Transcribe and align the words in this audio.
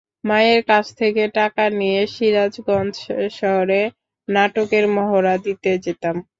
মায়ের 0.23 0.61
কাছ 0.69 0.85
থেকে 0.99 1.23
টাকা 1.37 1.63
নিয়ে 1.79 2.01
সিরাজগঞ্জ 2.13 2.95
শহরে 3.39 3.81
নাটকের 4.27 4.85
মহড়া 4.95 5.35
দিতে 5.45 5.71
যেতাম। 5.85 6.15